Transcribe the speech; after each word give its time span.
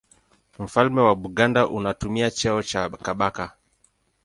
Mfalme 0.59 1.01
wa 1.01 1.15
Buganda 1.15 1.61
anatumia 1.67 2.31
cheo 2.31 2.63
cha 2.63 2.89
Kabaka. 2.89 3.55